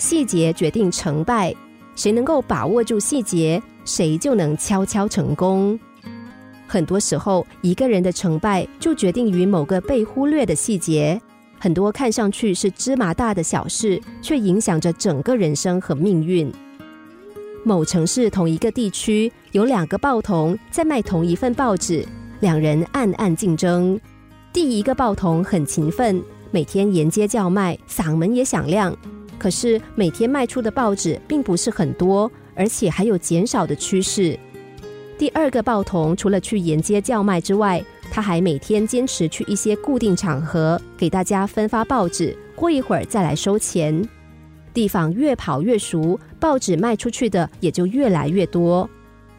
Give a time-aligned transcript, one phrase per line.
[0.00, 1.54] 细节决定成败，
[1.94, 5.78] 谁能够把握住细节，谁就能悄悄成功。
[6.66, 11.20] 很多时候，一个人的成败就决定于某个被忽略的细节。
[11.58, 16.50] 很多看上去是芝麻大的小事，却影响着整个人生和命运。
[17.62, 22.02] 某城市同一个地区有两个报童在卖同一份报纸，
[22.40, 24.00] 两人暗暗竞争。
[24.50, 28.96] 第一个报童很勤奋，每天沿街叫卖，嗓门也响亮。
[29.40, 34.38] 可是每天卖出的报纸并不是很多，而且还有减少的趋势。
[35.16, 44.06] 第二个报童除了去沿街叫卖之外，他还每天坚持去一些固定场合给大家分发报纸，过一会儿再来收钱。
[44.74, 48.88] 地方越跑越熟，报纸卖出去的也就越来越多。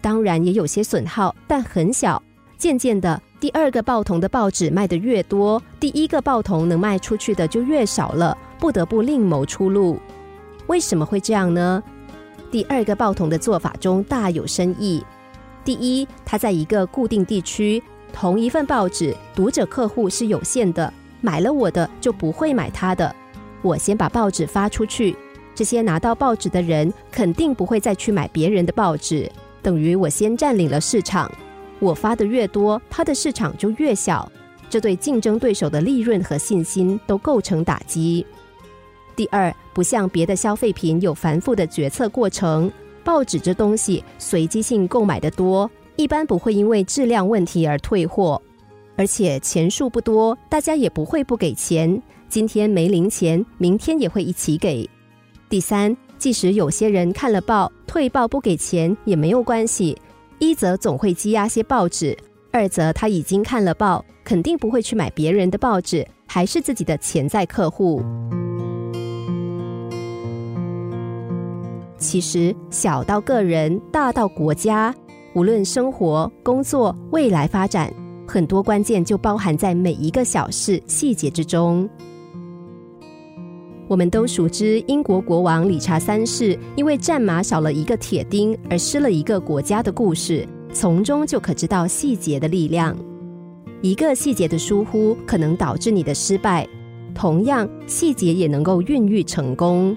[0.00, 2.22] 当然也有些损耗，但很小。
[2.58, 10.00] 渐渐的，第二个报童的报纸卖得越多，第一个报童能卖出去的就越少了，不得不另谋出路。
[10.68, 11.82] 为什么会这样呢？
[12.50, 15.04] 第二个报童的做法中大有深意。
[15.66, 17.82] 第一，他在一个固定地区。
[18.10, 20.90] 同一份报纸，读者客户是有限的，
[21.20, 23.14] 买了我的就不会买他的。
[23.60, 25.14] 我先把报纸发出去，
[25.54, 31.30] 这些拿到报纸的人肯定不会再去买别人的报纸，等于我先占领了市场。
[31.78, 34.30] 我发的越多，他的市场就越小，
[34.68, 38.24] 这对竞争对手的利润和信心都构成打击。
[39.14, 42.70] 第二，不像别的消费品有繁复的决策过程，
[43.02, 45.70] 报纸这东西随机性购买的多。
[45.96, 48.40] 一般不会因为质量问题而退货，
[48.96, 52.02] 而且钱数不多，大家也不会不给钱。
[52.28, 54.86] 今天没零钱，明天也会一起给。
[55.48, 59.96] 第三，即使有些人看了报退报不给钱也没有关系，
[60.38, 62.16] 一则总会积压些报纸，
[62.52, 68.02] 二则他已经看了报，肯定不会去买别人的报纸，还是自己的潜在客户。
[71.98, 74.94] 其实小到个人，大到国家。
[75.34, 77.92] 无论生活、工作、未来发展，
[78.26, 81.88] 很多关键就包含在每一个小事细节之中。
[83.88, 92.96] 我们都熟知英国国王理查三世因为战马少了一个铁钉而失了一个国家的故事，从中就可知道细节的力量。
[93.82, 96.66] 一个细节的疏忽可能导致你的失败，
[97.14, 99.96] 同样细节也能够孕育成功。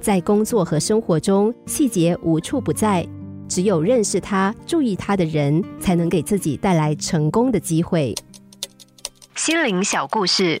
[0.00, 3.06] 在工作和生活中，细节无处不在。
[3.48, 8.14] 只有认识他、注意他的人，才能给自己带来成功的机会。
[9.34, 10.60] 心灵小故事，